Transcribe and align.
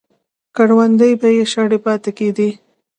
کروندې 0.55 1.11
به 1.21 1.29
یې 1.37 1.45
شاړې 1.51 1.79
پاتې 1.85 2.11
کېدې. 2.17 2.49